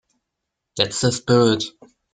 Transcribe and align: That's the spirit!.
That's 0.77 1.01
the 1.01 1.11
spirit!. 1.11 1.63